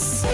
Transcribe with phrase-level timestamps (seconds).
[0.00, 0.24] газ».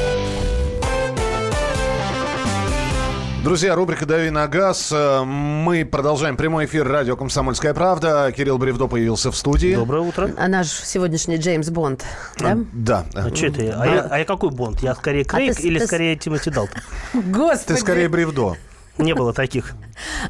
[3.43, 4.93] Друзья, рубрика «Дави на газ».
[4.93, 8.33] Мы продолжаем прямой эфир радио «Комсомольская правда».
[8.37, 9.75] Кирилл Бревдо появился в студии.
[9.77, 10.31] Доброе утро.
[10.37, 12.05] А наш сегодняшний Джеймс Бонд,
[12.39, 12.59] да?
[12.73, 13.07] Да.
[13.15, 13.69] А, что ты?
[13.71, 14.81] А, я, а я какой Бонд?
[14.83, 16.81] Я скорее Крейг ты- или ты- скорее Тимоти Далтон?
[17.15, 17.69] Господи!
[17.69, 18.57] Ты скорее Бревдо.
[18.99, 19.75] Не было таких.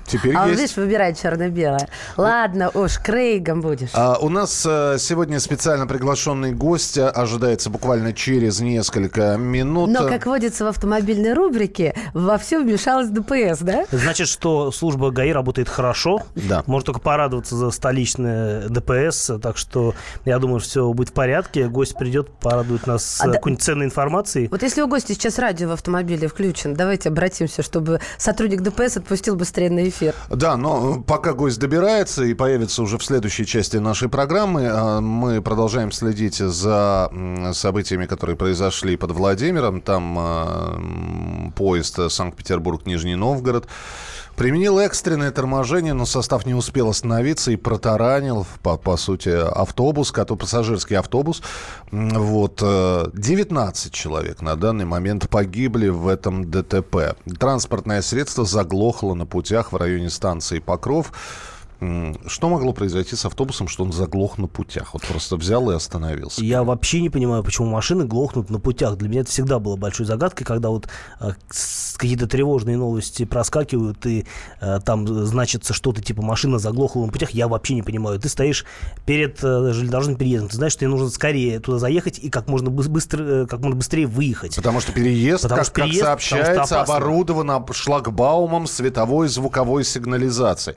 [0.06, 0.60] Теперь А есть.
[0.60, 1.88] видишь, выбирай черно-белое.
[2.16, 3.90] Ладно, уж, Крейгом будешь.
[3.94, 9.90] А, у нас э, сегодня специально приглашенный гость э, ожидается буквально через несколько минут.
[9.90, 13.84] Но, как водится в автомобильной рубрике, во все вмешалась ДПС, да?
[13.90, 16.22] Значит, что служба ГАИ работает хорошо.
[16.34, 16.62] Да.
[16.66, 19.32] Можно только порадоваться за столичное ДПС.
[19.42, 21.68] Так что я думаю, все будет в порядке.
[21.68, 24.48] Гость придет, порадует нас А э, да- какой-нибудь ценной информацией.
[24.50, 29.36] Вот если у гостя сейчас радио в автомобиле включен, давайте обратимся, чтобы сотрудник ДПС отпустил
[29.36, 30.14] быстрее на эфир.
[30.30, 35.42] Да, но пока гость добирается и появится уже в следующей части нашей программы, э, мы
[35.42, 37.10] продолжаем следить за
[37.52, 39.80] событиями, которые произошли под Владимиром.
[39.80, 43.66] Там м, поезд Санкт-Петербург-Нижний Новгород
[44.36, 50.38] применил экстренное торможение, но состав не успел остановиться и протаранил, по, по сути, автобус, который,
[50.38, 51.42] пассажирский автобус.
[51.90, 57.16] Вот, э, 19 человек на данный момент погибли в этом ДТП.
[57.38, 61.12] Транспортное средство заглохло на путях в районе станции Покров.
[62.26, 64.94] Что могло произойти с автобусом, что он заглох на путях?
[64.94, 66.42] Вот просто взял и остановился.
[66.42, 68.96] Я вообще не понимаю, почему машины глохнут на путях.
[68.96, 70.88] Для меня это всегда было большой загадкой, когда вот
[71.20, 71.32] э,
[71.96, 74.26] какие-то тревожные новости проскакивают, и
[74.60, 77.30] э, там значится что-то типа машина заглохла на путях.
[77.32, 78.18] Я вообще не понимаю.
[78.20, 78.64] Ты стоишь
[79.04, 82.68] перед э, железнодорожным переездом, ты знаешь, что тебе нужно скорее туда заехать и как можно
[82.70, 84.56] быс- быстро, как можно быстрее выехать.
[84.56, 86.96] Потому что переезд, Потому как, что как переезд, потому сообщается, что опасно.
[86.96, 90.76] оборудован шлагбаумом световой и звуковой сигнализацией.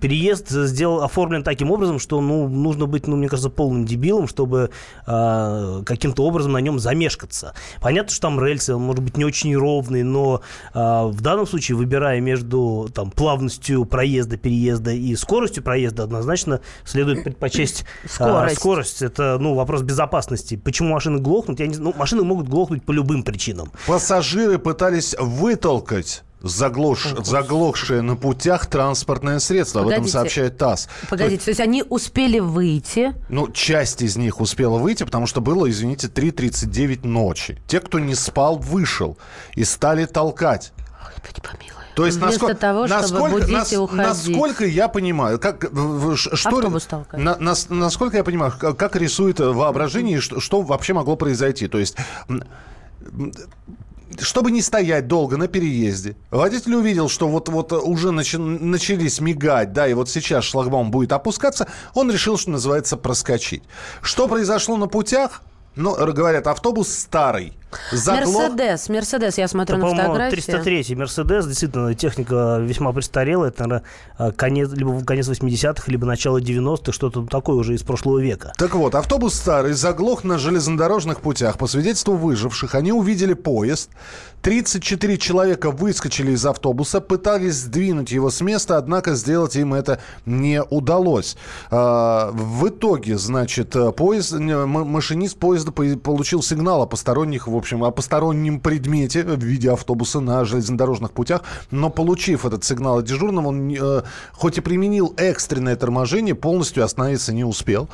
[0.00, 4.70] переезд сделал, оформлен таким образом, что ну, нужно быть, ну, мне кажется, полным дебилом, чтобы
[5.06, 7.54] э, каким-то образом на нем замешкаться.
[7.80, 10.40] Понятно, что там рельсы, он может быть не очень ровный, но
[10.74, 17.24] э, в данном случае, выбирая между там, плавностью проезда, переезда и скоростью проезда, однозначно следует
[17.24, 18.56] предпочесть э, Скорость.
[18.56, 19.02] скорость.
[19.02, 20.56] Это ну, вопрос безопасности.
[20.56, 21.60] Почему машины глохнут?
[21.60, 21.92] Я не знаю.
[21.94, 23.70] Ну, машины могут глохнуть по любым причинам.
[23.86, 27.06] Пассажиры пытались вытолкать заглош...
[27.24, 29.80] заглохшее на путях транспортное средство.
[29.82, 30.12] Об этом Погодите.
[30.18, 30.88] сообщает ТАСС.
[31.08, 35.68] Погодите, то есть они успели выйти, Ну, часть из них успела выйти, потому что было,
[35.70, 37.58] извините, 3.39 ночи.
[37.66, 39.16] Те, кто не спал, вышел
[39.54, 40.72] и стали толкать.
[41.02, 41.72] Господи помилуй.
[41.94, 45.64] То есть, Вместо насколько, того, чтобы насколько, будить нас- насколько я понимаю, как,
[46.16, 46.60] ш- что,
[47.12, 51.68] на- нас- насколько я понимаю, как, рисует воображение, и что, что вообще могло произойти.
[51.68, 51.96] То есть,
[54.20, 59.72] чтобы не стоять долго на переезде, водитель увидел, что вот, вот уже начи- начались мигать,
[59.72, 63.62] да, и вот сейчас шлагбаум будет опускаться, он решил, что называется, проскочить.
[64.02, 65.42] Что произошло на путях?
[65.76, 67.52] Ну, говорят, автобус старый.
[67.92, 68.48] Заглох.
[68.48, 70.40] Мерседес, Мерседес, я смотрю Это, на по-моему, фотографии.
[70.52, 71.46] 303 Мерседес.
[71.46, 73.50] Действительно, техника весьма престарелая.
[73.50, 73.82] Это, наверное,
[74.18, 76.92] э, конец, либо конец 80-х, либо начало 90-х.
[76.92, 78.52] Что-то такое уже из прошлого века.
[78.56, 81.58] Так вот, автобус старый заглох на железнодорожных путях.
[81.58, 83.90] По свидетельству выживших, они увидели поезд.
[84.42, 90.62] 34 человека выскочили из автобуса, пытались сдвинуть его с места, однако сделать им это не
[90.62, 91.36] удалось.
[91.70, 97.65] А, В итоге, значит, э, поезд, машинист поезда по- получил сигнал о посторонних, в общем,
[97.72, 103.48] о постороннем предмете в виде автобуса на железнодорожных путях, но получив этот сигнал от дежурного,
[103.48, 107.88] он э, хоть и применил экстренное торможение, полностью остановиться не успел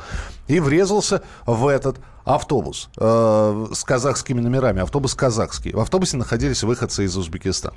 [0.47, 4.81] и врезался в этот автобус э, с казахскими номерами.
[4.81, 5.73] Автобус казахский.
[5.73, 7.75] В автобусе находились выходцы из Узбекистана.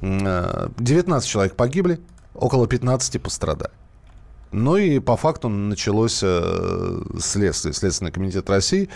[0.00, 2.00] М, э, 19 человек погибли,
[2.34, 3.72] около 15 пострадали.
[4.52, 7.74] Ну и по факту началось э, следствие.
[7.74, 8.88] Следственный комитет России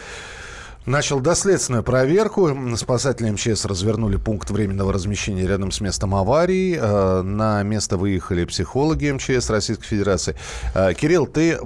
[0.88, 2.56] начал доследственную проверку.
[2.76, 6.78] Спасатели МЧС развернули пункт временного размещения рядом с местом аварии.
[6.80, 10.36] Э, На место выехали психологи МЧС Российской Федерации.
[10.74, 11.58] Э, Кирилл, ты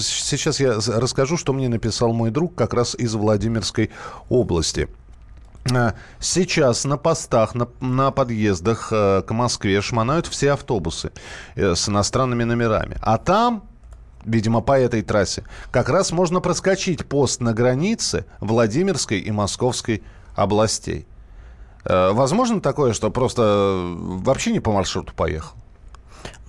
[0.00, 3.90] сейчас я расскажу, что мне написал мой друг как раз из Владимирской
[4.28, 4.88] области.
[5.72, 11.12] Э, Сейчас на постах, на, на подъездах к Москве шмонают все автобусы
[11.54, 12.96] с иностранными номерами.
[13.00, 13.69] А там,
[14.24, 20.02] видимо, по этой трассе, как раз можно проскочить пост на границе Владимирской и Московской
[20.34, 21.06] областей.
[21.84, 25.56] Э, Возможно такое, что просто э, вообще не по маршруту поехал?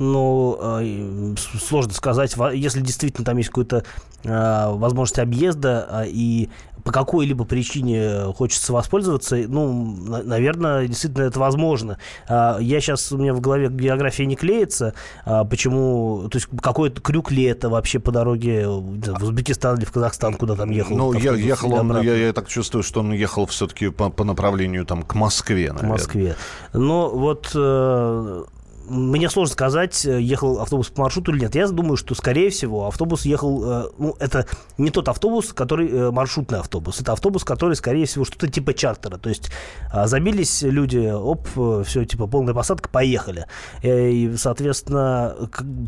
[0.01, 3.83] ну, э, сложно сказать, если действительно там есть какая-то
[4.23, 6.49] э, возможность объезда э, и
[6.83, 11.97] по какой-либо причине хочется воспользоваться, ну, наверное, действительно это возможно.
[12.27, 14.93] А, я сейчас, у меня в голове география не клеится,
[15.25, 19.91] а, почему, то есть какой-то крюк ли это вообще по дороге в Узбекистан или в
[19.91, 20.95] Казахстан, куда там ехал?
[20.95, 24.85] Ну, я, ехал он, я, я так чувствую, что он ехал все-таки по, по направлению
[24.85, 25.89] там к Москве, наверное.
[25.89, 26.35] К Москве.
[26.73, 28.43] Но вот э,
[28.91, 31.55] мне сложно сказать, э, ехал автобус по маршруту или нет.
[31.55, 33.63] Я думаю, что, скорее всего, автобус ехал...
[33.63, 34.45] Э, ну, это
[34.77, 36.99] не тот автобус, который э, маршрутный автобус.
[36.99, 39.17] Это автобус, который, скорее всего, что-то типа чартера.
[39.17, 39.49] То есть
[39.91, 41.47] а, забились люди, оп,
[41.85, 43.45] все, типа полная посадка, поехали.
[43.81, 45.35] И, соответственно,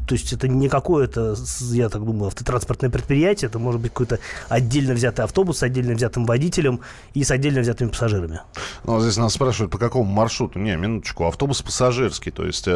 [0.07, 1.35] то есть это не какое-то,
[1.71, 3.49] я так думаю, автотранспортное предприятие.
[3.49, 6.79] Это может быть какой-то отдельно взятый автобус с отдельно взятым водителем
[7.13, 8.41] и с отдельно взятыми пассажирами.
[8.85, 10.59] Ну, здесь нас спрашивают, по какому маршруту?
[10.59, 12.67] Не, минуточку, автобус пассажирский, то есть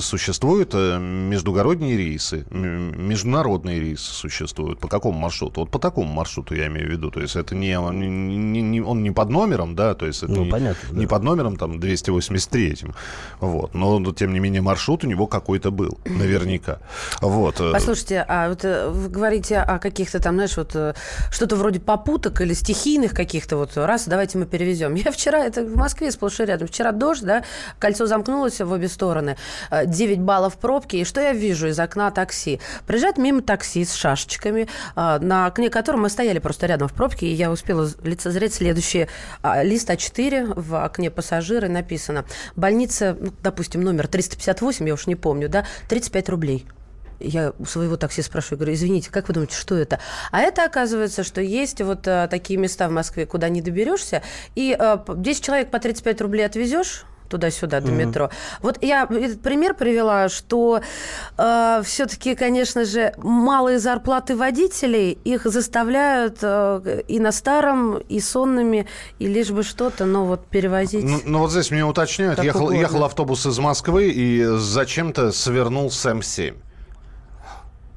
[0.00, 4.78] существуют э, междугородние рейсы, международные рейсы существуют.
[4.78, 5.60] По какому маршруту?
[5.60, 7.10] Вот по такому маршруту я имею в виду.
[7.10, 10.44] То есть это не, не, не он не под номером, да, то есть это ну,
[10.44, 12.78] не, понятно, не под номером там 283.
[13.40, 13.74] Вот.
[13.74, 16.78] Но, тем не менее, маршрут у него какой-то был, наверняка.
[17.20, 17.60] Вот.
[17.60, 17.72] Э.
[17.72, 20.76] Послушайте, а вот э, вы говорите о каких-то там, знаешь, вот
[21.30, 24.94] что-то вроде попуток или стихийных каких-то вот раз, давайте мы перевезем.
[24.94, 27.44] Я вчера, это в Москве сплошь и рядом, вчера дождь, да,
[27.78, 29.36] кольцо замкнулось в обе стороны,
[29.70, 32.60] 9 э, баллов пробки, и что я вижу из окна такси?
[32.86, 37.26] Проезжает мимо такси с шашечками, э, на окне которого мы стояли просто рядом в пробке,
[37.26, 39.08] и я успела лицезреть следующий
[39.42, 42.24] а, лист А4 в окне пассажира, написано
[42.56, 46.66] «Больница, ну, допустим, номер 358, я уж не помню, да, 35 рублей»
[47.22, 50.00] я у своего такси спрашиваю, говорю, извините, как вы думаете, что это?
[50.30, 54.22] А это оказывается, что есть вот а, такие места в Москве, куда не доберешься,
[54.54, 58.06] и а, 10 человек по 35 рублей отвезешь, туда-сюда до mm-hmm.
[58.06, 58.30] метро.
[58.60, 60.82] Вот я этот пример привела, что
[61.38, 68.86] э, все-таки, конечно же, малые зарплаты водителей их заставляют э, и на старом, и сонными,
[69.18, 71.04] и лишь бы что-то, но вот перевозить.
[71.04, 76.04] Ну, ну вот здесь мне уточняют, ехал, ехал автобус из Москвы и зачем-то свернул с
[76.04, 76.54] М7.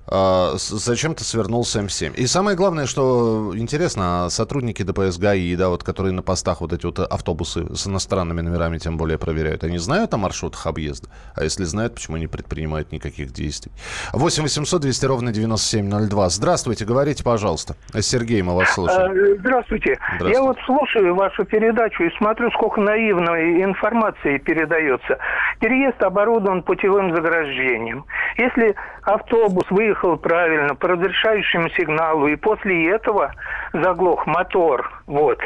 [0.07, 2.15] А, зачем-то свернул с М7.
[2.15, 6.73] И самое главное, что интересно, а сотрудники ДПС ГАИ, да, вот, которые на постах вот
[6.73, 11.09] эти вот автобусы с иностранными номерами тем более проверяют, они знают о маршрутах объезда?
[11.35, 13.71] А если знают, почему не предпринимают никаких действий?
[14.13, 16.29] 8 800 200 ровно 9702.
[16.29, 17.75] Здравствуйте, говорите, пожалуйста.
[17.99, 19.39] Сергей, мы вас слушаем.
[19.39, 19.97] Здравствуйте.
[20.15, 20.33] Здравствуйте.
[20.33, 25.17] Я вот слушаю вашу передачу и смотрю, сколько наивной информации передается.
[25.59, 28.05] Переезд оборудован путевым заграждением.
[28.37, 33.33] Если автобус выехал правильно по разрешающему сигналу, и после этого
[33.73, 35.39] заглох мотор, вот,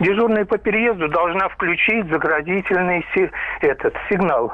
[0.00, 3.30] дежурная по переезду должна включить заградительный си
[3.60, 4.52] этот сигнал.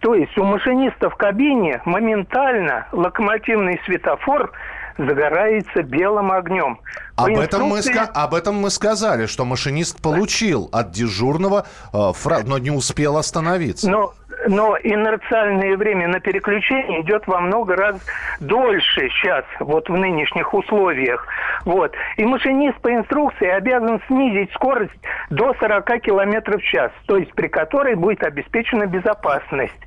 [0.00, 4.50] То есть у машиниста в кабине моментально локомотивный светофор
[4.98, 6.80] загорается белым огнем.
[7.16, 12.40] Об, этом мы, об этом мы сказали, что машинист получил от дежурного, э, фра...
[12.44, 13.88] но не успел остановиться.
[13.88, 14.14] Но
[14.48, 18.00] но инерциальное время на переключение идет во много раз
[18.40, 21.26] дольше сейчас, вот в нынешних условиях.
[21.64, 21.94] Вот.
[22.16, 24.92] И машинист по инструкции обязан снизить скорость
[25.30, 29.78] до 40 км в час, то есть при которой будет обеспечена безопасность.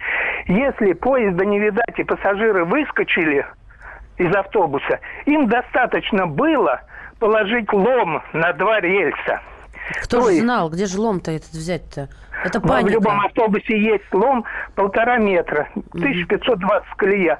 [0.47, 3.45] Если поезда не видать и пассажиры выскочили
[4.17, 6.81] из автобуса, им достаточно было
[7.19, 9.41] положить лом на два рельса.
[10.03, 12.09] Кто же знал, где же лом-то этот взять-то?
[12.43, 12.87] Это паника.
[12.87, 14.45] В любом автобусе есть лом
[14.75, 17.39] полтора метра, 1520 колея.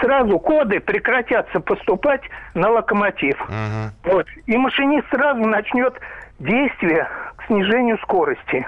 [0.00, 2.22] Сразу коды прекратятся поступать
[2.54, 3.40] на локомотив.
[3.42, 4.12] Угу.
[4.12, 4.26] Вот.
[4.46, 5.94] И машинист сразу начнет
[6.38, 8.66] действие к снижению скорости.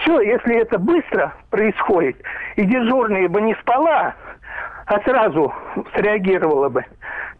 [0.00, 2.16] Все, если это быстро происходит,
[2.56, 4.14] и дежурная бы не спала,
[4.86, 5.52] а сразу
[5.94, 6.84] среагировала бы,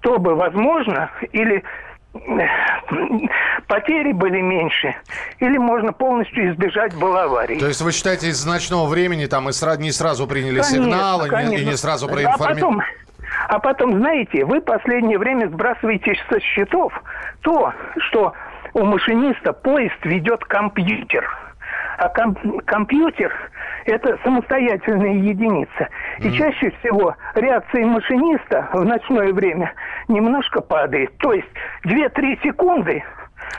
[0.00, 1.65] то бы, возможно, или
[3.66, 4.95] потери были меньше,
[5.40, 7.59] или можно полностью избежать было аварии.
[7.59, 11.21] То есть вы считаете, из ночного времени там и сразу, не сразу приняли конечно, сигнал,
[11.28, 11.54] конечно.
[11.54, 12.52] И, не, сразу проинформировали?
[12.52, 12.83] А потом,
[13.49, 16.92] а потом, знаете, вы последнее время сбрасываете со счетов
[17.42, 17.73] то,
[18.09, 18.33] что
[18.75, 21.26] у машиниста поезд ведет компьютер.
[21.99, 23.33] А ком- компьютер
[23.85, 25.89] это самостоятельная единица.
[26.19, 29.73] И чаще всего реакция машиниста в ночное время
[30.09, 31.17] немножко падает.
[31.19, 31.49] То есть
[31.85, 33.03] 2-3 секунды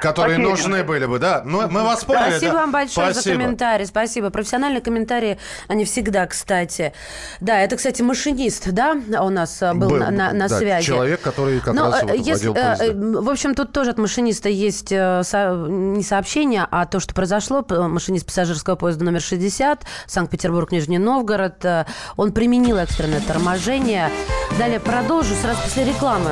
[0.01, 0.57] Которые потеряны.
[0.57, 1.41] нужны были бы, да?
[1.45, 2.31] Мы, мы вас поняли.
[2.31, 2.59] Спасибо да?
[2.59, 3.35] вам большое спасибо.
[3.35, 3.85] за комментарий.
[3.85, 4.29] Спасибо.
[4.29, 6.93] Профессиональные комментарии, они всегда, кстати.
[7.41, 10.85] Да, это, кстати, машинист, да, у нас э, был, был на, на, на да, связи.
[10.85, 13.21] Человек, который как Но, раз вот если, водил поезда.
[13.21, 17.65] В общем, тут тоже от машиниста есть не сообщение, а то, что произошло.
[17.69, 21.65] Машинист пассажирского поезда номер 60, Санкт-Петербург, Нижний Новгород.
[22.15, 24.09] Он применил экстренное торможение.
[24.57, 26.31] Далее продолжу сразу после рекламы.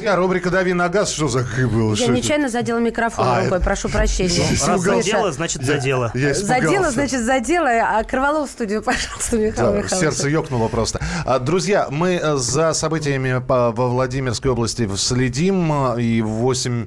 [0.00, 1.12] Друзья, рубрика «Дави на газ».
[1.12, 1.40] Что за
[1.70, 1.92] было?
[1.92, 4.40] Я нечаянно задела микрофон а, рукой, прошу прощения.
[4.66, 6.10] Раз задело, значит задело.
[6.14, 7.68] Я, я задело, значит задело.
[7.68, 9.90] А Крывалов в студию, пожалуйста, Михаил да, Михайлович.
[9.90, 11.02] Сердце ёкнуло просто.
[11.26, 15.70] А, друзья, мы э, за событиями во Владимирской области следим.
[15.70, 16.86] Э, и в 8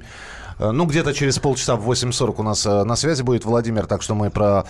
[0.58, 4.14] ну, где-то через полчаса в 8.40 у нас э, на связи будет Владимир, так что
[4.14, 4.64] мы про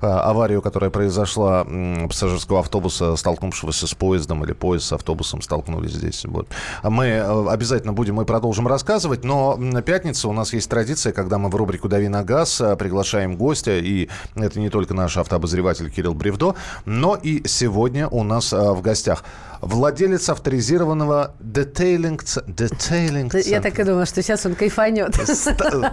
[0.00, 6.24] э, аварию, которая произошла пассажирского автобуса, столкнувшегося с поездом, или поезд с автобусом столкнулись здесь.
[6.24, 6.48] Вот.
[6.82, 11.48] Мы обязательно будем и продолжим рассказывать, но на пятницу у нас есть традиция, когда мы
[11.48, 16.54] в рубрику «Дави на газ» приглашаем гостя, и это не только наш автообозреватель Кирилл Бревдо,
[16.84, 19.24] но и сегодня у нас в гостях
[19.60, 22.24] владелец авторизированного детейлинг...
[22.46, 25.14] детейлинг Я так и думала, что сейчас он кайфанет.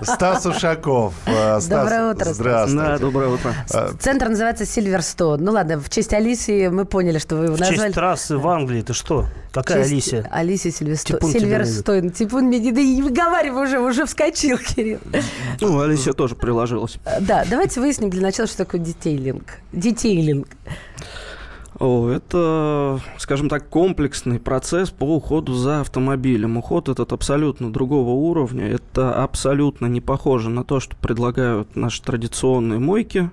[0.03, 1.13] Стас Ушаков.
[1.25, 2.33] Э, доброе утро.
[2.33, 2.85] Здравствуйте.
[2.85, 3.53] Да, доброе утро.
[3.73, 5.43] Э, центр называется Сильверстон.
[5.43, 7.77] Ну ладно, в честь Алисии мы поняли, что вы его назвали.
[7.77, 8.81] В честь трассы в Англии.
[8.81, 9.25] Ты что?
[9.51, 10.27] Какая Алисия?
[10.31, 11.19] Алисия Сильверстон.
[11.31, 12.11] Сильверстон.
[12.11, 14.99] Типун мне не выговаривай уже, уже вскочил, Кирилл.
[15.59, 16.97] Ну, Алисия тоже приложилась.
[17.21, 19.59] Да, давайте выясним для начала, что такое детейлинг.
[19.71, 20.47] Детейлинг.
[21.79, 26.57] Это, скажем так, комплексный процесс по уходу за автомобилем.
[26.57, 28.67] Уход этот абсолютно другого уровня.
[28.67, 33.29] Это абсолютно не похоже на то, что предлагают наши традиционные мойки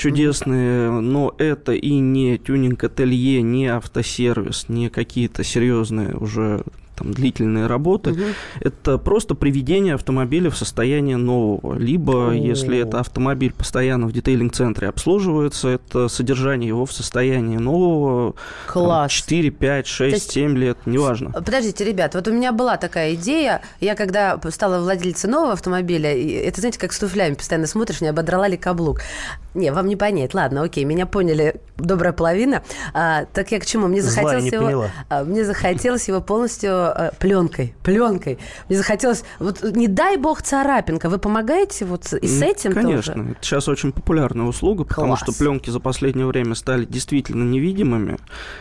[0.00, 6.64] чудесные, но это и не тюнинг-ателье, не автосервис, не какие-то серьезные уже
[7.00, 8.20] там, длительные работы, угу.
[8.60, 11.78] это просто приведение автомобиля в состояние нового.
[11.78, 12.32] Либо, О.
[12.34, 18.34] если это автомобиль постоянно в детейлинг-центре обслуживается, это содержание его в состоянии нового.
[18.66, 19.00] Класс.
[19.00, 20.30] Там, 4, 5, 6, есть...
[20.32, 21.30] 7 лет, неважно.
[21.32, 23.62] Подождите, ребят, вот у меня была такая идея.
[23.80, 28.46] Я когда стала владельцей нового автомобиля, это, знаете, как с туфлями, постоянно смотришь, не ободрала
[28.46, 29.00] ли каблук.
[29.54, 30.34] Не, вам не понять.
[30.34, 32.62] Ладно, окей, меня поняли добрая половина.
[32.92, 33.88] А, так я к чему?
[33.88, 34.86] Мне захотелось его...
[35.08, 38.38] А, мне захотелось его полностью э, пленкой, пленкой.
[38.68, 43.30] Мне захотелось, вот не дай бог царапинка, вы помогаете вот и с этим Конечно, тоже?
[43.32, 45.20] это сейчас очень популярная услуга, потому Класс.
[45.20, 48.18] что пленки за последнее время стали действительно невидимыми.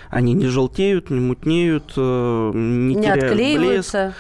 [0.10, 4.04] Они не желтеют, не мутнеют, э, не, не теряют отклеиваются.
[4.08, 4.18] блеск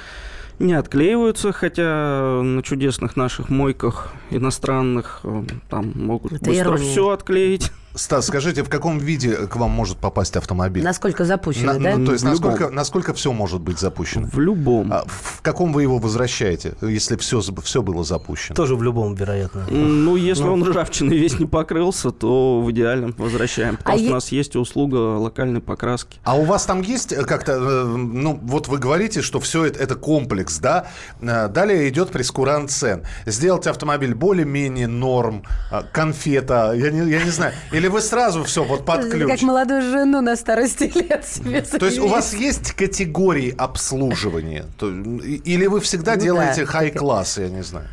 [0.60, 6.92] не отклеиваются, хотя на чудесных наших мойках иностранных э, там могут Это быстро ирония.
[6.92, 7.72] все отклеить.
[8.00, 10.84] Стас, скажите, в каком виде к вам может попасть автомобиль?
[10.84, 11.98] Насколько запущено, На, да?
[11.98, 14.27] Ну, то есть насколько, насколько все может быть запущено?
[14.32, 14.94] В любом.
[14.94, 18.56] А в каком вы его возвращаете, если все, все было запущено?
[18.56, 19.65] Тоже в любом, вероятно.
[19.70, 20.53] Ну, если ну.
[20.53, 23.75] он ржавчиной весь не покрылся, то в идеале возвращаем.
[23.75, 24.12] Потому а что е...
[24.12, 26.20] у нас есть услуга локальной покраски.
[26.24, 29.96] А у вас там есть как-то, э, ну, вот вы говорите, что все это, это
[29.96, 30.88] комплекс, да?
[31.20, 33.03] Э, далее идет прескурант цен.
[33.25, 38.63] Сделать автомобиль более-менее норм, э, конфета, я не, я не знаю или вы сразу все
[38.63, 39.27] вот под ключ?
[39.27, 44.65] Как молодую жену на старости лет себе То есть у вас есть категории обслуживания?
[44.81, 46.72] Или вы всегда ну, делаете да.
[46.72, 47.88] хай-класс, я не знаю?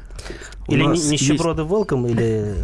[0.69, 1.73] Или нищеброды есть...
[1.73, 2.55] welcome, или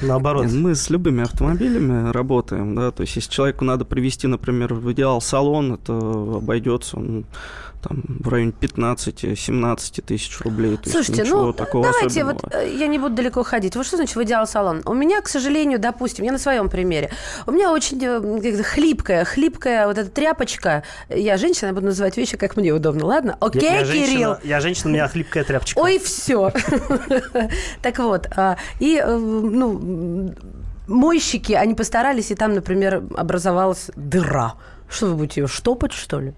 [0.00, 0.46] наоборот?
[0.50, 5.20] Мы с любыми автомобилями работаем, да, то есть если человеку надо привести, например, в идеал
[5.20, 7.24] салон, это обойдется он
[7.82, 10.76] там, в районе 15-17 тысяч рублей.
[10.76, 12.40] То Слушайте, ну, такого давайте особенного.
[12.42, 13.74] вот, э, я не буду далеко ходить.
[13.76, 14.82] Вот что значит в идеал салон?
[14.84, 17.10] У меня, к сожалению, допустим, я на своем примере,
[17.46, 20.84] у меня очень э, хлипкая, хлипкая вот эта тряпочка.
[21.08, 23.36] Я женщина, я буду называть вещи, как мне удобно, ладно?
[23.40, 24.06] Окей, я, я Кирилл?
[24.06, 25.78] Женщина, я женщина, у меня хлипкая тряпочка.
[25.78, 26.52] Ой, все.
[27.82, 30.32] Так вот, а, и, э, ну,
[30.86, 34.54] мойщики, они постарались, и там, например, образовалась дыра
[34.88, 36.34] Что вы будете ее штопать, что ли?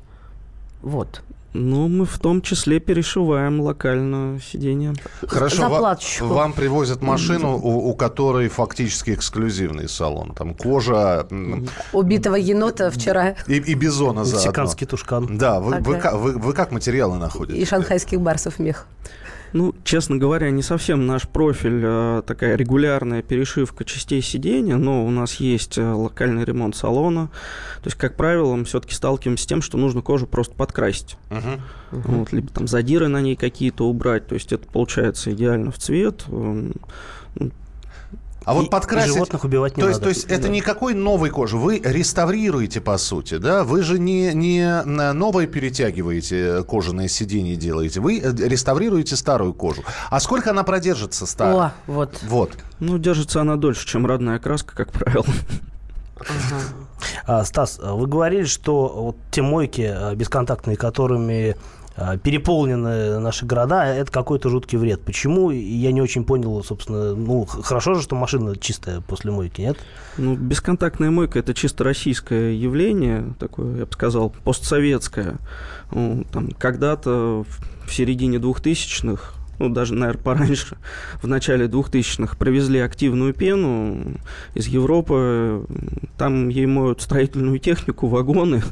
[0.85, 1.23] Вот.
[1.55, 4.93] Ну, мы в том числе перешиваем локально сиденье.
[5.27, 10.35] Хорошо, вам, вам привозят машину, у, у которой фактически эксклюзивный салон.
[10.35, 11.27] Там кожа...
[11.93, 13.37] Убитого енота вчера.
[13.47, 14.41] И, и бизона заодно.
[14.41, 15.39] Мексиканский тушкан.
[15.39, 16.17] Да, вы, ага.
[16.17, 17.59] вы, вы, вы как материалы находите?
[17.59, 18.87] И шанхайских барсов мех.
[19.55, 25.11] Ну, честно говоря, не совсем наш профиль, а такая регулярная перешивка частей сидения, но у
[25.11, 27.29] нас есть э, локальный ремонт салона.
[27.81, 31.17] То есть, как правило, мы все-таки сталкиваемся с тем, что нужно кожу просто подкрасить.
[31.31, 31.61] Uh-huh.
[31.93, 32.03] Uh-huh.
[32.03, 34.27] Вот, либо там задиры на ней какие-то убрать.
[34.27, 36.25] То есть, это получается идеально в цвет.
[38.45, 39.11] А и, вот подкрасить...
[39.11, 39.91] И животных убивать не то надо.
[39.91, 41.57] Есть, то есть это никакой новой кожи.
[41.57, 43.65] Вы реставрируете, по сути, да?
[43.65, 48.01] Вы же не, не новое перетягиваете кожаное сиденье делаете.
[48.01, 49.83] Вы э, реставрируете старую кожу.
[50.11, 51.55] А сколько она продержится, старая?
[51.57, 52.21] О, вот.
[52.23, 52.53] Вот.
[52.81, 55.25] Ну, держится она дольше, чем родная краска, как правило.
[57.27, 61.57] А, Стас, вы говорили, что вот те мойки э, бесконтактные, которыми
[62.23, 65.03] переполнены наши города, это какой-то жуткий вред.
[65.03, 65.51] Почему?
[65.51, 69.79] Я не очень понял, собственно, ну, хорошо же, что машина чистая после мойки, нет?
[70.19, 75.37] Ну, бесконтактная мойка– это чисто российское явление, такое, я бы сказал, постсоветское.
[75.93, 77.45] Ну, там, когда-то
[77.87, 80.77] в середине двухтысячных ну, даже, наверное, пораньше,
[81.23, 84.19] в начале 2000-х, привезли активную пену
[84.55, 85.65] из Европы.
[86.19, 88.63] Там ей моют строительную технику, вагоны.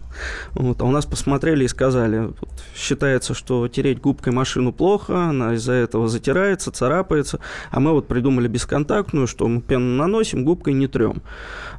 [0.52, 5.54] Вот, а у нас посмотрели и сказали, вот, считается, что тереть губкой машину плохо, она
[5.54, 10.86] из-за этого затирается, царапается, а мы вот придумали бесконтактную, что мы пену наносим, губкой не
[10.86, 11.22] трем.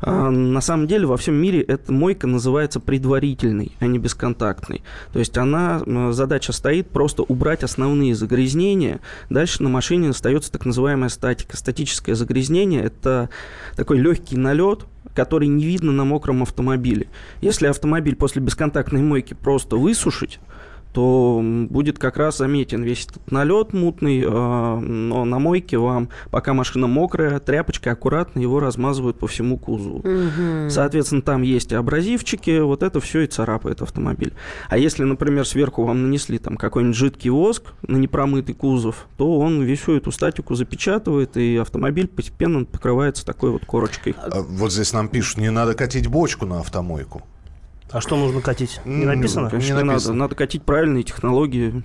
[0.02, 4.84] А, на самом деле во всем мире эта мойка называется предварительной, а не бесконтактной.
[5.12, 5.82] То есть она,
[6.12, 9.00] задача стоит просто убрать основные загрязнения, загрязнение.
[9.30, 11.58] Дальше на машине остается так называемая статика.
[11.58, 13.30] Статическое загрязнение– это
[13.76, 14.86] такой легкий налет,
[15.16, 17.08] который не видно на мокром автомобиле.
[17.42, 20.40] Если автомобиль после бесконтактной мойки просто высушить,
[20.94, 26.54] то будет как раз заметен весь этот налет мутный, а, но на мойке вам, пока
[26.54, 30.00] машина мокрая, тряпочкой аккуратно его размазывают по всему кузову.
[30.00, 30.70] Угу.
[30.70, 34.34] Соответственно, там есть абразивчики, вот это все и царапает автомобиль.
[34.70, 39.66] А если, например, сверху вам нанесли там какой-нибудь жидкий воск на непромытый кузов, то он
[39.76, 44.16] всю эту статику запечатывает, и автомобиль постепенно покрывается такой вот корочкой.
[44.18, 47.24] А вот здесь нам пишут, не надо катить бочку на автомойку.
[47.94, 48.82] А что нужно катить?
[48.86, 49.50] Не написано?
[49.52, 49.84] Ну, не написано.
[49.84, 51.84] Надо, надо катить правильные технологии.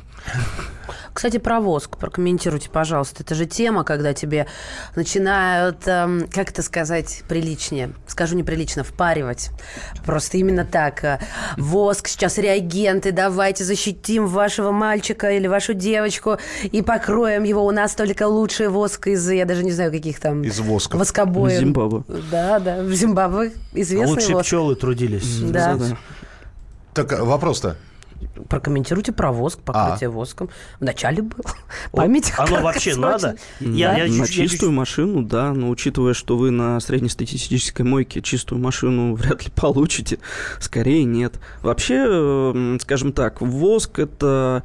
[1.12, 3.22] Кстати, про воск прокомментируйте, пожалуйста.
[3.22, 4.46] Это же тема, когда тебе
[4.94, 9.50] начинают, эм, как это сказать приличнее, скажу неприлично, впаривать.
[10.04, 11.04] Просто именно так.
[11.04, 11.18] Э,
[11.56, 17.64] воск, сейчас реагенты, давайте защитим вашего мальчика или вашу девочку и покроем его.
[17.64, 20.42] У нас только лучший воск из, я даже не знаю, каких там...
[20.42, 20.96] Из воска.
[20.96, 21.58] Воскобоев.
[21.58, 22.02] Зимбабве.
[22.30, 24.46] Да, да, в Зимбабве известный а лучшие воск.
[24.46, 25.40] пчелы трудились.
[25.40, 25.76] Да.
[25.76, 25.96] да.
[26.94, 27.76] Так, а вопрос-то?
[28.48, 30.10] Прокомментируйте про воск, покрытие а.
[30.10, 30.50] воском.
[30.80, 31.44] Вначале был.
[31.92, 33.36] Память Оно вообще надо?
[33.60, 39.14] Я, я, на чистую машину, да, но учитывая, что вы на среднестатистической мойке чистую машину
[39.16, 40.18] вряд ли получите,
[40.60, 41.38] скорее нет.
[41.62, 44.62] Вообще, скажем так, воск это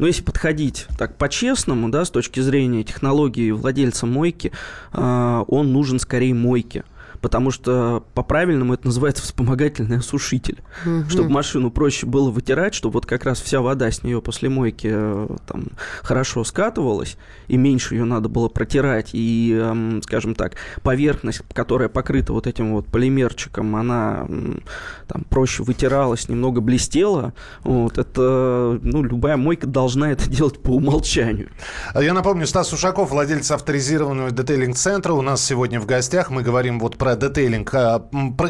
[0.00, 4.50] но если подходить так по-честному, да, с точки зрения технологии владельца мойки,
[4.92, 6.84] а, он нужен скорее мойке
[7.20, 10.60] потому что по-правильному это называется вспомогательный осушитель.
[10.84, 11.10] Угу.
[11.10, 14.88] Чтобы машину проще было вытирать, чтобы вот как раз вся вода с нее после мойки
[14.90, 15.68] э, там
[16.02, 17.16] хорошо скатывалась,
[17.48, 22.72] и меньше ее надо было протирать, и, эм, скажем так, поверхность, которая покрыта вот этим
[22.72, 24.26] вот полимерчиком, она
[25.06, 27.34] там проще вытиралась, немного блестела.
[27.62, 31.50] Вот это, ну, любая мойка должна это делать по умолчанию.
[31.94, 36.30] Я напомню, Стас Ушаков, владелец авторизированного детейлинг-центра, у нас сегодня в гостях.
[36.30, 38.08] Мы говорим вот про детейлинг а,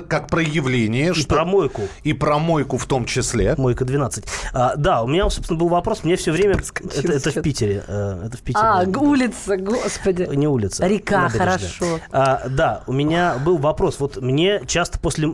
[0.09, 1.11] как про явление.
[1.11, 1.35] И что...
[1.35, 1.83] про мойку.
[2.03, 3.55] И про мойку в том числе.
[3.57, 4.25] Мойка 12.
[4.53, 6.05] А, да, у меня, собственно, был вопрос.
[6.05, 6.57] Мне все время...
[6.57, 7.85] Это, это в Питере.
[7.87, 8.65] Э, это в Питере.
[8.65, 10.29] А, улица, господи.
[10.35, 10.87] Не улица.
[10.87, 12.01] Река, хорошо.
[12.11, 14.01] А, да, у меня был вопрос.
[14.01, 15.29] Вот мне часто после,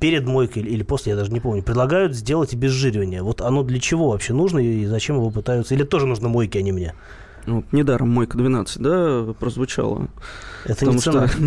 [0.00, 3.22] перед мойкой или после, я даже не помню, предлагают сделать обезжиривание.
[3.22, 5.74] Вот оно для чего вообще нужно и зачем его пытаются?
[5.74, 6.94] Или тоже нужно мойки, а не мне?
[7.48, 10.08] Ну, вот недаром Мойка 12, да, прозвучало.
[10.64, 11.28] Это Потому не цена.
[11.28, 11.40] что...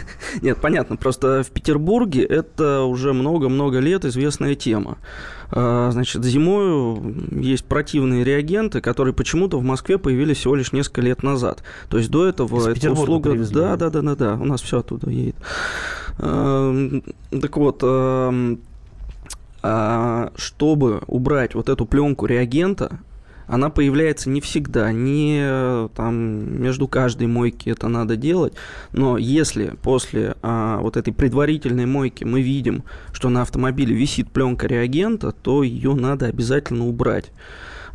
[0.40, 4.98] Нет, понятно, просто в Петербурге это уже много-много лет известная тема.
[5.50, 11.24] А, значит, зимой есть противные реагенты, которые почему-то в Москве появились всего лишь несколько лет
[11.24, 11.64] назад.
[11.88, 13.30] То есть до этого эта услуга...
[13.30, 13.56] Привезли.
[13.56, 15.34] Да, да, да, да, да, у нас все оттуда едет.
[16.20, 16.72] А,
[17.32, 18.32] так вот, а,
[20.36, 23.00] чтобы убрать вот эту пленку реагента,
[23.48, 28.52] она появляется не всегда, не там между каждой мойки это надо делать,
[28.92, 34.66] но если после а, вот этой предварительной мойки мы видим, что на автомобиле висит пленка
[34.66, 37.32] реагента, то ее надо обязательно убрать.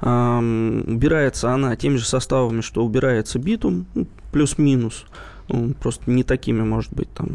[0.02, 5.06] А, убирается она теми же составами, что убирается битум, ну, плюс-минус,
[5.50, 7.30] ну, просто не такими, может быть, там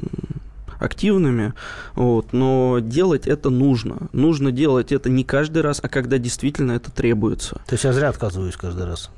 [0.79, 1.55] активными,
[1.95, 4.09] вот, но делать это нужно.
[4.13, 7.57] Нужно делать это не каждый раз, а когда действительно это требуется.
[7.67, 9.11] То есть я зря отказываюсь каждый раз?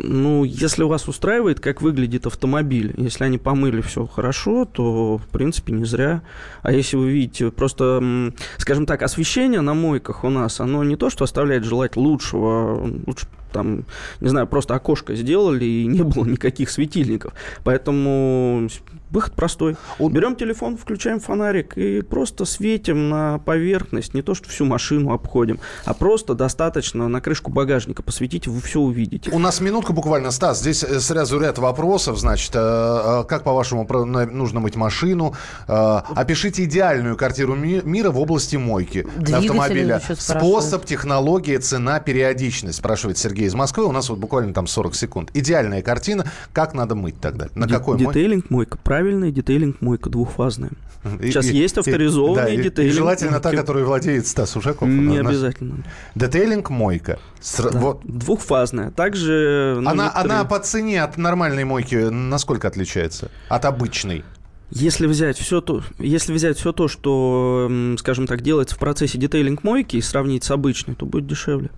[0.00, 5.72] Ну, если вас устраивает, как выглядит автомобиль, если они помыли все хорошо, то, в принципе,
[5.72, 6.22] не зря.
[6.62, 11.10] А если вы видите, просто, скажем так, освещение на мойках у нас, оно не то,
[11.10, 13.84] что оставляет желать лучшего, лучше там,
[14.20, 17.32] не знаю, просто окошко сделали и не было никаких светильников.
[17.64, 18.68] Поэтому
[19.10, 19.76] выход простой.
[19.98, 25.60] Берем телефон, включаем фонарик и просто светим на поверхность, не то, что всю машину обходим,
[25.84, 29.30] а просто достаточно на крышку багажника посветите, вы все увидите.
[29.30, 33.86] У нас минутка буквально, Стас, здесь э, сразу ряд вопросов, значит, э, э, как, по-вашему,
[34.30, 35.34] нужно мыть машину?
[35.66, 40.00] Опишите идеальную квартиру мира в области мойки автомобиля.
[40.18, 43.84] Способ, технология, цена, периодичность, спрашивает Сергей из Москвы.
[43.84, 45.30] У нас вот буквально там 40 секунд.
[45.34, 46.24] Идеальная картина.
[46.52, 47.48] Как надо мыть тогда?
[47.54, 48.78] На какой Детейлинг мойка.
[48.78, 50.70] Правильная детейлинг мойка двухфазная.
[51.22, 52.94] Сейчас и, есть авторизованные да, детейлинг.
[52.94, 54.88] И желательно та, которую владеет Стас Ушаков.
[54.88, 55.84] Не обязательно.
[56.14, 57.18] Детейлинг мойка.
[57.40, 57.78] С, да.
[57.78, 58.00] вот.
[58.04, 58.90] Двухфазная.
[58.90, 59.78] Также...
[59.80, 60.32] Ну, она, некоторые...
[60.32, 63.30] она по цене от нормальной мойки насколько отличается?
[63.48, 64.24] От обычной?
[64.70, 69.64] Если взять все то, если взять все то, что, скажем так, делается в процессе детейлинг
[69.64, 71.70] мойки и сравнить с обычной, то будет дешевле.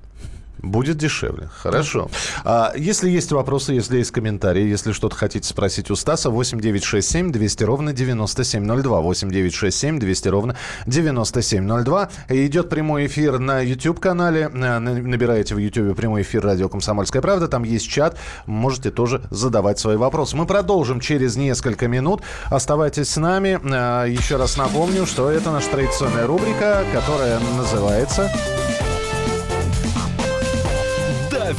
[0.62, 1.48] Будет дешевле.
[1.56, 2.10] Хорошо.
[2.44, 7.64] А, если есть вопросы, если есть комментарии, если что-то хотите спросить у Стаса, 8967 200
[7.64, 9.00] ровно 9702.
[9.00, 12.10] 8967 200 ровно 9702.
[12.28, 14.48] Идет прямой эфир на YouTube-канале.
[14.48, 17.48] Набираете в YouTube прямой эфир «Радио Комсомольская правда».
[17.48, 18.18] Там есть чат.
[18.46, 20.36] Можете тоже задавать свои вопросы.
[20.36, 22.22] Мы продолжим через несколько минут.
[22.50, 23.58] Оставайтесь с нами.
[23.62, 28.30] А, еще раз напомню, что это наша традиционная рубрика, которая называется...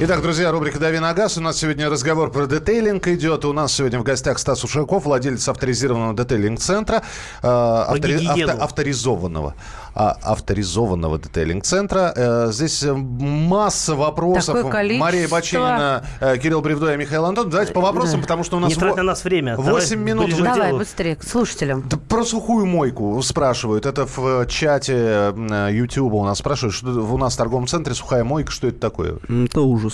[0.00, 1.38] Итак, друзья, рубрика «Дави на газ».
[1.38, 3.44] У нас сегодня разговор про детейлинг идет.
[3.44, 7.02] У нас сегодня в гостях Стас Ушаков, владелец авторизированного детейлинг-центра.
[7.42, 7.48] Э,
[7.88, 9.54] автори, авто, авторизованного.
[9.96, 12.12] А, авторизованного детейлинг-центра.
[12.14, 14.70] Э, здесь масса вопросов.
[14.70, 15.04] количество...
[15.04, 17.50] Мария Баченина, э, Кирилл Бревдо и Михаил Антон.
[17.50, 18.22] Давайте по вопросам, да.
[18.22, 18.70] потому что у нас...
[18.70, 19.56] Не трать на нас время.
[19.56, 20.40] 8 Давай минут.
[20.40, 21.82] Давай, быстрее, к слушателям.
[21.88, 23.84] Да, про сухую мойку спрашивают.
[23.84, 25.34] Это в чате
[25.72, 29.18] YouTube у нас спрашивают, что у нас в торговом центре сухая мойка, что это такое?
[29.28, 29.87] Это ужас.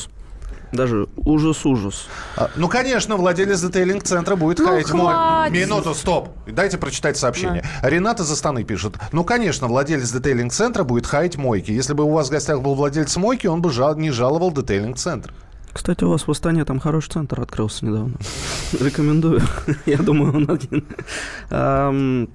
[0.75, 2.09] Даже ужас-ужас.
[2.37, 5.15] А, ну, конечно, владелец детейлинг-центра будет ну, хаять мой...
[5.51, 6.31] Минуту, стоп.
[6.47, 7.65] Дайте прочитать сообщение.
[7.81, 7.89] Да.
[7.89, 8.97] Рената Застаны пишет.
[9.13, 11.71] Ну, конечно, владелец детейлинг-центра будет хаять мойки.
[11.71, 13.95] Если бы у вас в гостях был владелец мойки, он бы жал...
[13.95, 15.33] не жаловал детейлинг-центр.
[15.73, 18.17] Кстати, у вас в Астане там хороший центр открылся недавно.
[18.81, 19.43] Рекомендую.
[19.87, 22.29] Я думаю, он один.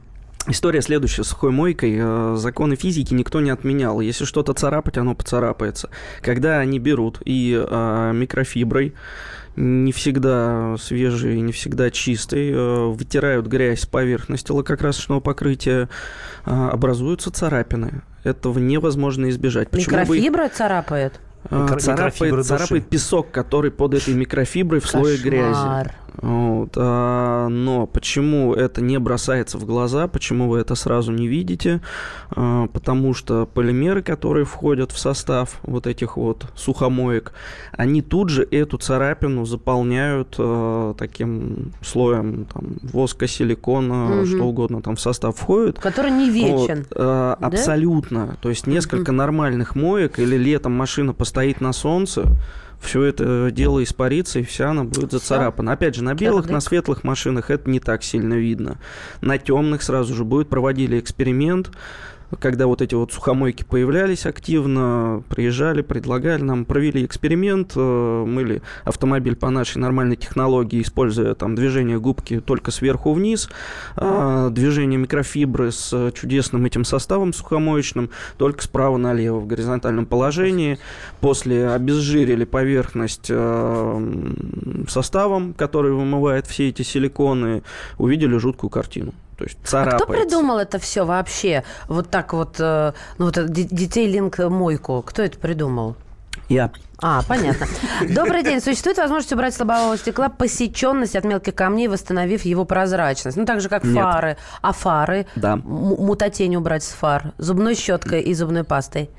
[0.49, 1.23] История следующая.
[1.23, 1.95] Сухой мойкой.
[1.99, 4.01] Э, законы физики никто не отменял.
[4.01, 5.89] Если что-то царапать, оно поцарапается.
[6.21, 8.95] Когда они берут и э, микрофиброй,
[9.55, 15.87] не всегда свежий, не всегда чистый, э, вытирают грязь с поверхности лакокрасочного покрытия,
[16.45, 18.01] образуются царапины.
[18.23, 19.69] Этого невозможно избежать.
[19.69, 20.49] Почему Микрофибра вы...
[20.49, 21.19] царапает?
[21.49, 25.03] Микро- царапает, царапает песок, который под этой микрофиброй в Кошмар.
[25.03, 25.89] слое грязи.
[26.21, 31.81] Вот, а, но почему это не бросается в глаза, почему вы это сразу не видите?
[32.31, 37.33] А, потому что полимеры, которые входят в состав вот этих вот сухомоек,
[37.71, 44.25] они тут же эту царапину заполняют а, таким слоем там, воска, силикона, угу.
[44.25, 45.79] что угодно там в состав входит.
[45.79, 46.79] Который не вечен.
[46.79, 47.47] Вот, а, да?
[47.47, 48.37] Абсолютно.
[48.41, 49.17] То есть несколько угу.
[49.17, 52.25] нормальных моек или летом машина постоит на солнце,
[52.81, 55.71] все это дело испарится, и вся она будет зацарапана.
[55.71, 58.77] Опять же, на белых, на светлых машинах это не так сильно видно.
[59.21, 61.71] На темных сразу же будет проводили эксперимент,
[62.37, 67.79] когда вот эти вот сухомойки появлялись активно, приезжали, предлагали нам, провели эксперимент, э,
[68.25, 73.49] мыли автомобиль по нашей нормальной технологии, используя там движение губки только сверху вниз,
[73.95, 80.77] а, движение микрофибры с чудесным этим составом сухомоечным только справа налево в горизонтальном положении.
[81.21, 87.63] После обезжирили поверхность э, составом, который вымывает все эти силиконы,
[87.97, 89.13] увидели жуткую картину.
[89.39, 90.03] То есть царапается.
[90.03, 91.63] А кто придумал это все вообще?
[91.87, 95.01] Вот так вот, э, ну вот детей линк мойку.
[95.01, 95.95] Кто это придумал?
[96.49, 96.71] Я.
[97.01, 97.65] А, понятно.
[98.09, 98.59] Добрый день.
[98.59, 103.37] Существует возможность убрать с лобового стекла посеченность от мелких камней, восстановив его прозрачность?
[103.37, 103.95] Ну, так же, как Нет.
[103.95, 104.37] фары.
[104.61, 105.25] А фары?
[105.37, 105.53] Да.
[105.53, 107.31] М- мутатень убрать с фар.
[107.37, 109.09] Зубной щеткой и зубной пастой.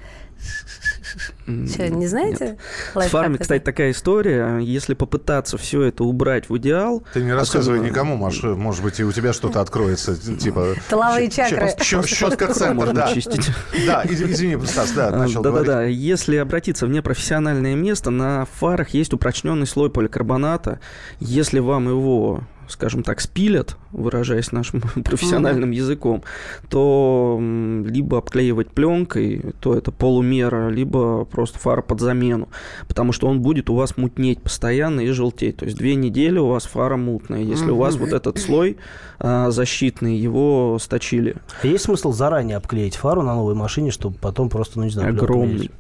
[1.67, 2.59] Что, не знаете?
[2.95, 3.05] Нет.
[3.05, 4.59] С фарами, кстати, такая история.
[4.59, 7.03] Если попытаться все это убрать в идеал...
[7.13, 10.75] Ты не рассказывай особенно- никому, Маш, может быть, и у тебя что-то откроется, типа...
[10.89, 11.71] Щ- чакры.
[12.07, 13.13] Щетка центра, Можно да.
[13.15, 13.51] чистить.
[13.87, 15.67] Да, из- извини, Стас, да, начал говорить.
[15.67, 15.85] Да-да-да.
[15.87, 20.81] Если обратиться в непрофессиональное место, на фарах есть упрочненный слой поликарбоната.
[21.19, 26.23] Если вам его скажем так, спилят, выражаясь нашим профессиональным языком,
[26.69, 32.49] то либо обклеивать пленкой, то это полумера, либо просто фара под замену,
[32.89, 35.59] потому что он будет у вас мутнеть постоянно и желтеть.
[35.59, 37.43] То есть две недели у вас фара мутная.
[37.43, 38.77] Если у вас вот этот слой
[39.19, 41.37] а, защитный, его сточили.
[41.63, 45.11] А есть смысл заранее обклеить фару на новой машине, чтобы потом просто, ну не знаю,
[45.11, 45.71] Огромный.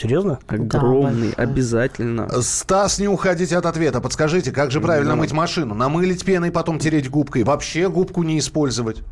[0.00, 0.38] Серьезно?
[0.46, 1.44] Огромный, большой.
[1.44, 2.28] обязательно.
[2.40, 4.00] Стас, не уходите от ответа.
[4.00, 5.74] Подскажите, как же правильно мыть машину?
[5.74, 7.42] Намылить пеной, потом тереть губкой?
[7.42, 9.02] Вообще губку не использовать?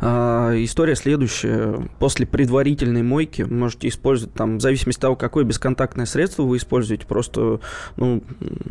[0.00, 1.88] А, История следующая.
[1.98, 7.06] После предварительной мойки можете использовать, там, в зависимости от того, какое бесконтактное средство вы используете,
[7.06, 7.60] просто,
[7.96, 8.22] ну,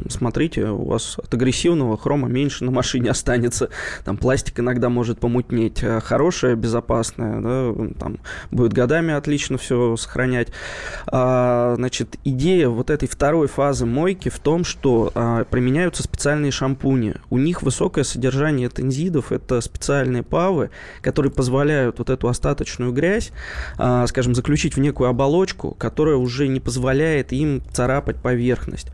[0.10, 3.70] смотрите, у вас от агрессивного хрома меньше на машине останется.
[4.06, 5.84] Там пластик иногда может помутнеть.
[5.84, 8.20] А Хорошее, безопасное, да, там,
[8.52, 10.50] будет годами отлично все сохранять.
[11.08, 17.16] А, Значит, идея вот этой второй фазы мойки в том, что а, применяются специальные шампуни.
[17.30, 23.32] У них высокое содержание тензидов, это специальные павы, которые позволяют вот эту остаточную грязь,
[23.78, 28.88] а, скажем, заключить в некую оболочку, которая уже не позволяет им царапать поверхность.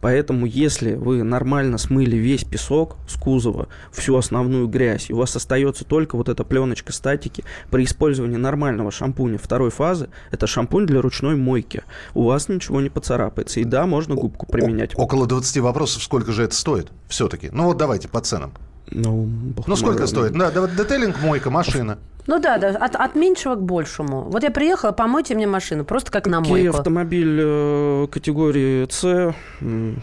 [0.00, 5.34] Поэтому, если вы нормально смыли весь песок с кузова, всю основную грязь, и у вас
[5.34, 11.00] остается только вот эта пленочка статики, при использовании нормального шампуня второй фазы, это шампунь для
[11.00, 13.58] ручной мойки, у вас ничего не поцарапается.
[13.58, 14.94] И да, можно губку применять.
[14.94, 17.48] О- около 20 вопросов, сколько же это стоит все-таки?
[17.50, 18.52] Ну вот давайте по ценам.
[18.90, 20.32] Ну, бог Ну сколько стоит?
[20.32, 21.98] Да, да, детейлинг, мойка, машина.
[22.26, 24.22] Ну да, да, от, от меньшего к большему.
[24.22, 26.76] Вот я приехала, помойте мне машину, просто как на мойку.
[26.76, 29.34] автомобиль э, категории С.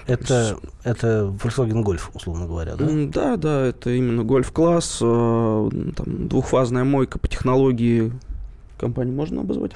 [0.06, 2.86] Это, это Volkswagen Golf, условно говоря, да?
[2.88, 8.12] Да, да, это именно гольф-класс, э, там, двухфазная мойка по технологии
[8.82, 9.72] компании можно обозвать?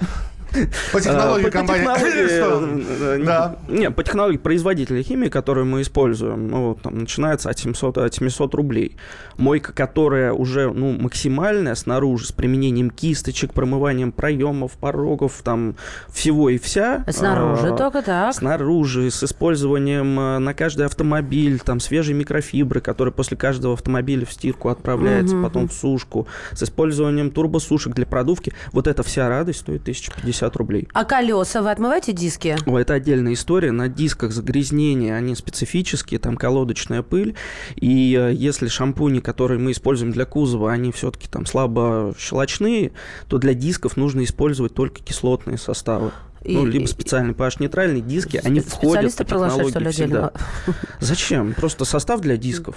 [0.91, 1.85] По технологии компании...
[3.19, 3.57] э, Да.
[3.67, 8.53] Не, по технологии производителя химии, которую мы используем, ну, там, начинается от 700, от 700
[8.55, 8.97] рублей.
[9.37, 15.75] Мойка, которая уже ну, максимальная снаружи, с применением кисточек, промыванием проемов, порогов, там,
[16.09, 17.03] всего и вся.
[17.09, 18.33] Снаружи а, только так.
[18.33, 24.31] Снаружи, с использованием э, на каждый автомобиль, там, свежей микрофибры, которая после каждого автомобиля в
[24.31, 28.53] стирку отправляется, потом в сушку, с использованием турбосушек для продувки.
[28.71, 30.87] Вот эта вся радость стоит 1050 рублей.
[30.93, 32.57] А колеса вы отмываете диски?
[32.65, 33.71] О, это отдельная история.
[33.71, 37.35] На дисках загрязнения, они специфические, там колодочная пыль.
[37.75, 42.91] И э, если шампуни, которые мы используем для кузова, они все-таки там слабо щелочные,
[43.27, 46.11] то для дисков нужно использовать только кислотные составы.
[46.45, 50.31] И- ну, либо специальные pH-нейтральные диски, они входят что ли, технологии всегда.
[50.99, 51.53] Зачем?
[51.53, 52.75] Просто состав для дисков.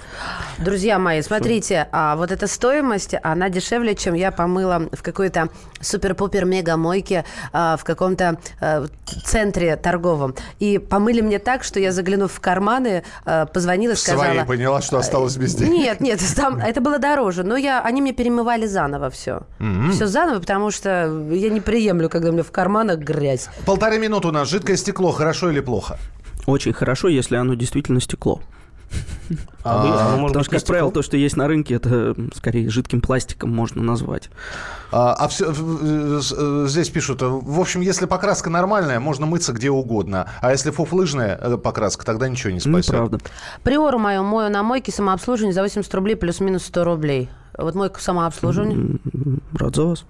[0.57, 5.49] Друзья мои, смотрите, а вот эта стоимость, она дешевле, чем я помыла в какой-то
[5.81, 8.87] супер-пупер мега мойке а, в каком-то а,
[9.23, 10.35] центре торговом.
[10.59, 14.23] И помыли мне так, что я, заглянув в карманы, а, позвонила и сказала...
[14.23, 15.71] Своей поняла, что осталось без денег.
[15.71, 19.41] Нет, нет, там это было дороже, но я, они мне перемывали заново все.
[19.91, 20.89] Все заново, потому что
[21.31, 23.49] я не приемлю, когда у меня в карманах грязь.
[23.65, 24.49] Полторы минуты у нас.
[24.49, 25.11] Жидкое стекло.
[25.11, 25.97] Хорошо или плохо?
[26.45, 28.41] Очень хорошо, если оно действительно стекло.
[29.63, 33.53] А, может Потому что, как правило, то, что есть на рынке, это скорее жидким пластиком
[33.53, 34.29] можно назвать.
[34.91, 39.51] А, а всё- в- э, здесь пишут, э, в общем, если покраска нормальная, можно мыться
[39.53, 40.27] где угодно.
[40.41, 42.87] А если фуфлыжная э, покраска, тогда ничего не спасет.
[42.87, 43.19] Неправда.
[43.61, 47.29] Приору мою мою на мойке самообслуживание за 80 рублей плюс-минус 100 рублей.
[47.57, 48.97] Вот мойка самообслуживания.
[49.53, 50.05] Рад за вас.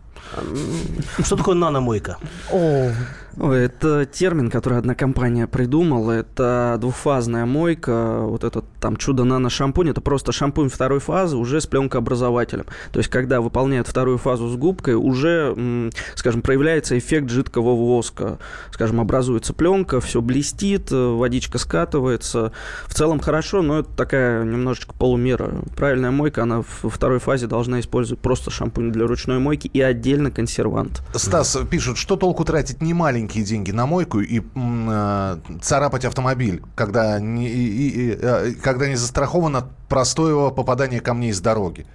[1.26, 2.18] Что такое наномойка?
[2.52, 2.92] О,
[3.38, 6.12] Ой, это термин, который одна компания придумала.
[6.12, 8.22] Это двухфазная мойка.
[8.22, 9.90] Вот этот там чудо нано шампунь.
[9.90, 12.66] Это просто шампунь второй фазы уже с пленкообразователем.
[12.92, 18.40] То есть, когда выполняют вторую фазу с губкой, уже, скажем, проявляется эффект жидкого воска.
[18.72, 22.52] Скажем, образуется пленка, все блестит, водичка скатывается.
[22.88, 25.52] В целом хорошо, но это такая немножечко полумера.
[25.76, 30.32] Правильная мойка, она во второй фазе должна использовать просто шампунь для ручной мойки и отдельно
[30.32, 31.02] консервант.
[31.14, 37.20] Стас пишет, что толку тратить не маленькие деньги на мойку и э, царапать автомобиль, когда
[37.20, 41.86] не, и, и, э, когда не застраховано простое попадание камней с дороги.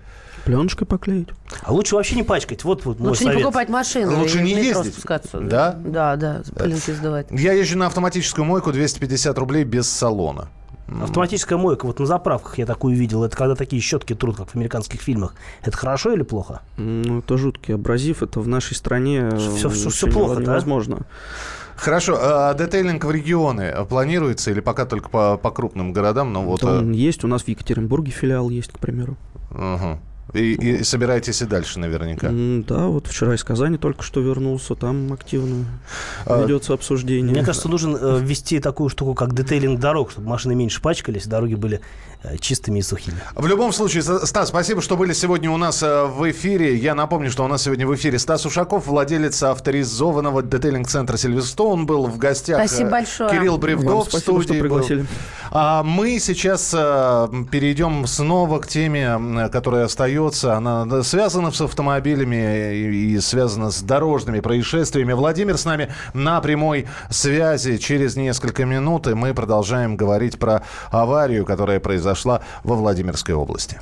[0.44, 1.28] Пленочкой поклеить.
[1.62, 2.64] А лучше вообще не пачкать.
[2.64, 3.42] Вот, вот Лучше мой не совет.
[3.44, 4.18] покупать машину.
[4.18, 4.92] Лучше и не ездить.
[4.92, 5.40] спускаться.
[5.40, 5.72] Да?
[5.82, 7.28] Да, да, пылинки сдувать.
[7.30, 10.50] Я езжу на автоматическую мойку 250 рублей без салона.
[11.02, 13.24] Автоматическая мойка, вот на заправках я такую видел.
[13.24, 15.34] Это когда такие щетки трут, как в американских фильмах.
[15.62, 16.60] Это хорошо или плохо?
[16.76, 18.22] Ну, это жуткий абразив.
[18.22, 20.42] Это в нашей стране всё- э, всё плохо, да?
[20.42, 21.06] невозможно.
[21.76, 26.32] Хорошо, а детейлинг в регионы планируется или пока только по, по крупным городам?
[26.32, 27.24] Но вот, Это он э, есть.
[27.24, 29.16] У нас в Екатеринбурге филиал есть, к примеру.
[29.50, 29.98] ага.
[30.32, 32.30] И, и собираетесь и дальше наверняка.
[32.66, 34.74] Да, вот вчера из Казани только что вернулся.
[34.74, 35.66] Там активно
[36.26, 37.32] А, ведется обсуждение.
[37.32, 41.54] Мне кажется, нужно э, ввести такую штуку, как детейлинг дорог, чтобы машины меньше пачкались, дороги
[41.54, 41.80] были
[42.40, 43.16] чистыми и сухими.
[43.34, 46.76] В любом случае, Стас, спасибо, что были сегодня у нас э, в эфире.
[46.76, 52.06] Я напомню, что у нас сегодня в эфире Стас Ушаков, владелец авторизованного детейлинг-центра «Сильверстоун», был
[52.06, 52.60] в гостях.
[52.60, 53.30] э, Спасибо большое.
[53.30, 54.68] Кирилл Бревдов Вам в спасибо, что студии был.
[54.68, 55.06] пригласили.
[55.50, 60.54] А мы сейчас э, перейдем снова к теме, которая остается.
[60.54, 65.12] Она связана с автомобилями и, и связана с дорожными происшествиями.
[65.12, 67.76] Владимир с нами на прямой связи.
[67.76, 73.78] Через несколько минут и мы продолжаем говорить про аварию, которая произошла во Владимирской области.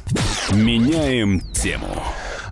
[0.53, 1.87] Меняем тему.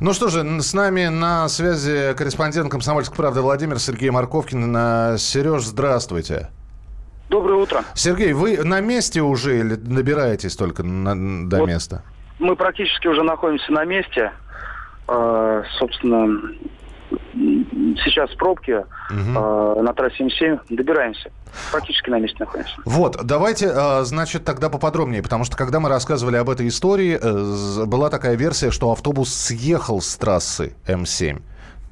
[0.00, 4.74] Ну что же, с нами на связи корреспондент «Комсомольской правды» Владимир Сергей Марковкин.
[4.76, 6.48] Э, Сереж, здравствуйте.
[7.28, 7.84] Доброе утро.
[7.94, 11.68] Сергей, вы на месте уже или добираетесь только на- до Вот.
[11.68, 12.02] места?
[12.38, 14.32] Мы практически уже находимся на месте.
[15.06, 16.26] Э, собственно,
[18.04, 18.82] сейчас пробки э,
[19.82, 20.60] на трассе М7.
[20.70, 21.30] Добираемся.
[21.72, 22.74] Практически на месте находимся.
[22.84, 27.84] Вот, давайте, э, значит, тогда поподробнее, потому что когда мы рассказывали об этой истории, э,
[27.86, 31.40] была такая версия, что автобус съехал с трассы М7.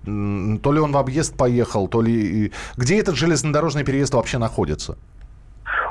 [0.07, 2.53] М, То ли он в объезд поехал, то ли...
[2.77, 4.97] Где этот железнодорожный переезд вообще находится?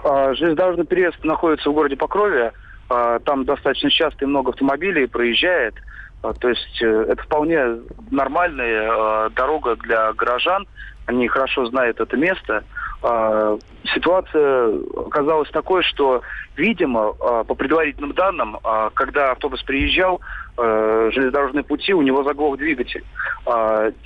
[0.03, 2.53] Э, Железнодорожный переезд находится в городе Покрове.
[2.89, 5.75] Э, Там достаточно часто и много автомобилей проезжает.
[6.23, 7.79] Э, То есть э, это вполне
[8.11, 10.67] нормальная э, дорога для горожан.
[11.05, 12.63] Они хорошо знают это место.
[13.03, 13.57] Э,
[13.93, 16.21] Ситуация оказалась такой, что,
[16.57, 18.57] видимо, по предварительным данным,
[18.93, 20.19] когда автобус приезжал,
[20.57, 23.05] э, железнодорожные пути, у него заглох двигатель.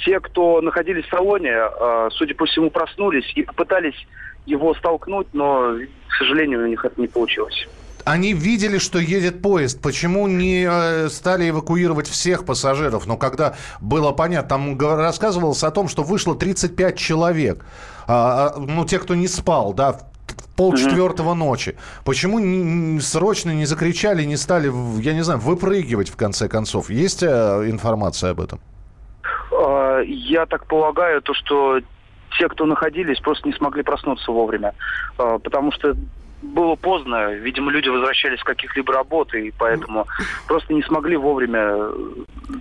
[0.06, 1.58] Те, кто находились в салоне,
[2.12, 4.08] судя по всему, проснулись и попытались
[4.46, 5.76] его столкнуть, но,
[6.10, 7.68] к сожалению, у них это не получилось.
[8.06, 9.82] Они видели, что едет поезд.
[9.82, 13.08] Почему не э, стали эвакуировать всех пассажиров?
[13.08, 17.66] Но когда было понятно, там рассказывалось о том, что вышло 35 человек.
[18.08, 20.00] А, а, ну, те, кто не спал, да,
[20.56, 21.76] полчетвертого ночи.
[22.06, 26.90] Почему срочно не закричали, не стали, я не знаю, выпрыгивать в конце концов?
[26.90, 27.28] Есть э,
[27.70, 28.60] информация об этом?
[29.52, 31.80] Э, Я так полагаю, то, что
[32.38, 34.74] те, кто находились, просто не смогли проснуться вовремя.
[35.18, 35.96] Потому что
[36.42, 40.08] было поздно, видимо, люди возвращались с каких-либо работ, и поэтому
[40.48, 41.94] просто не смогли вовремя э,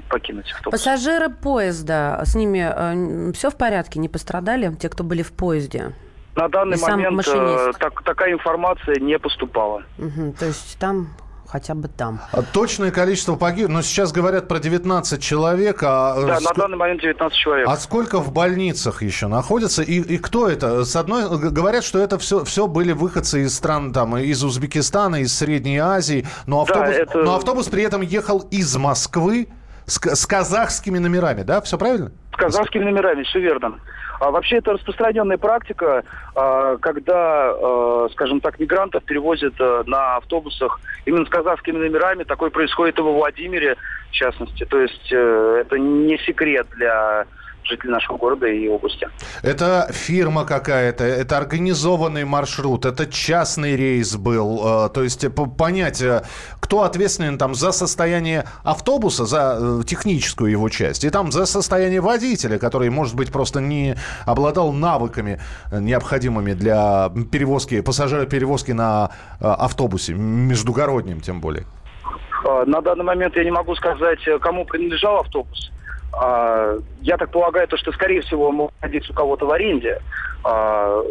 [0.09, 0.79] покинуть автобус.
[0.79, 5.93] Пассажиры поезда, с ними все в порядке, не пострадали, те, кто были в поезде?
[6.37, 9.83] На данный И момент э, так- такая информация не поступала.
[9.99, 11.09] Мгм, то есть там,
[11.50, 12.20] хотя бы там.
[12.32, 16.56] А Точное количество погибших, но сейчас говорят про 19 человек, а, э, Да, на ск-
[16.56, 17.66] данный момент 19 человек.
[17.68, 19.82] а сколько в больницах еще находится?
[19.82, 20.84] И, и кто это?
[20.84, 25.36] С одной говорят, что это все, все были выходцы из стран там, из Узбекистана, из
[25.36, 29.48] Средней Азии, но Да, автобус, это- но автобус при этом ехал из Москвы
[29.90, 31.61] с, с казахскими номерами, да?
[31.61, 32.12] Все правильно?
[32.33, 33.81] С казахскими номерами, все верно.
[34.20, 40.79] А вообще это распространенная практика, а, когда, э, скажем так, мигрантов перевозят э, на автобусах
[41.07, 42.24] именно с казахскими номерами.
[42.24, 43.76] Такое происходит и во Владимире,
[44.11, 44.64] в частности.
[44.64, 47.24] То есть э, это не секрет для
[47.70, 49.09] жителей нашего города и области.
[49.42, 54.87] Это фирма какая-то, это организованный маршрут, это частный рейс был.
[54.87, 56.22] э, То есть э, понять, э,
[56.61, 62.59] кто ответственен там за состояние автобуса, за техническую его часть, и там за состояние водителя,
[62.59, 65.40] который, может быть, просто не обладал навыками
[65.72, 71.64] необходимыми для перевозки, пассажира перевозки на автобусе, междугороднем тем более.
[72.66, 75.70] На данный момент я не могу сказать, кому принадлежал автобус.
[76.12, 80.01] А, я так полагаю, то, что, скорее всего, он мог находиться у кого-то в аренде.
[80.44, 81.03] А,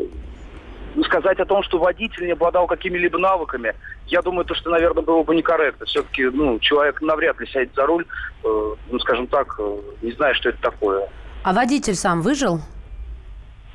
[1.06, 3.76] сказать о том, что водитель не обладал какими-либо навыками,
[4.08, 5.86] я думаю, то, что, наверное, было бы некорректно.
[5.86, 8.06] Все-таки, ну, человек навряд ли сядет за руль,
[8.44, 11.08] э, ну, скажем так, э, не зная, что это такое.
[11.44, 12.60] А водитель сам выжил?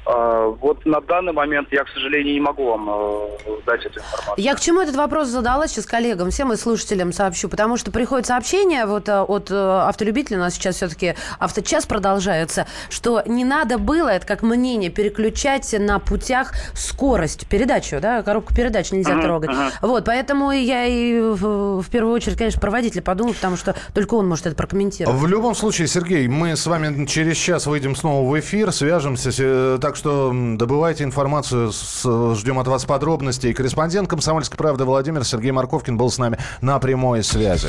[0.06, 3.28] А, вот на данный момент я, к сожалению, не могу вам э,
[3.64, 4.34] дать эту информацию.
[4.36, 8.26] Я к чему этот вопрос задала сейчас коллегам, всем и слушателям сообщу, потому что приходит
[8.26, 13.78] сообщение вот э, от э, автолюбителей, у нас сейчас все-таки авточас продолжается, что не надо
[13.78, 19.50] было, это как мнение, переключать на путях скорость, передачу, да, коробку передач нельзя uh-huh, трогать.
[19.50, 19.70] Uh-huh.
[19.80, 24.14] Вот, поэтому я и в, в первую очередь, конечно, про водителя подумал, потому что только
[24.14, 25.18] он может это прокомментировать.
[25.18, 29.93] В любом случае, Сергей, мы с вами через час выйдем снова в эфир, свяжемся, так
[29.94, 33.54] так что добывайте информацию, с, ждем от вас подробностей.
[33.54, 37.68] Корреспондент «Комсомольской правды» Владимир Сергей Марковкин был с нами на прямой связи.